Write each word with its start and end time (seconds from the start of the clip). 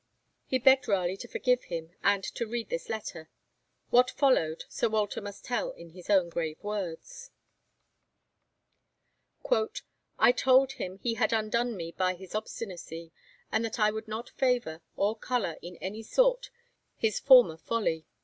He 0.47 0.57
begged 0.57 0.87
Raleigh 0.87 1.15
to 1.17 1.27
forgive 1.27 1.65
him 1.65 1.93
and 2.01 2.23
to 2.23 2.47
read 2.47 2.71
this 2.71 2.89
letter. 2.89 3.29
What 3.91 4.09
followed, 4.09 4.63
Sir 4.67 4.89
Walter 4.89 5.21
must 5.21 5.45
tell 5.45 5.69
in 5.73 5.91
his 5.91 6.09
own 6.09 6.29
grave 6.29 6.57
words: 6.63 7.29
I 10.17 10.31
told 10.31 10.71
him 10.71 10.97
he 10.97 11.13
had 11.13 11.33
undone 11.33 11.77
me 11.77 11.91
by 11.91 12.15
his 12.15 12.33
obstinacy, 12.33 13.11
and 13.51 13.63
that 13.63 13.79
I 13.79 13.91
would 13.91 14.07
not 14.07 14.31
favour 14.31 14.81
or 14.95 15.15
colour 15.15 15.57
in 15.61 15.77
any 15.77 16.01
sort 16.01 16.49
his 16.97 17.19
former 17.19 17.57
folly. 17.57 18.07